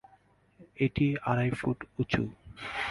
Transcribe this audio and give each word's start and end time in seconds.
এটি 0.79 1.05
আড়াই 1.23 1.49
ফুট 1.51 1.77
উচু। 1.99 2.23